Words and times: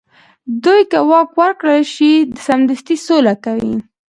دوی 0.63 0.81
که 0.91 0.99
واک 1.09 1.29
ورکړل 1.41 1.81
شي، 1.93 2.11
سمدستي 2.45 2.95
سوله 3.05 3.33
کوي. 3.45 3.75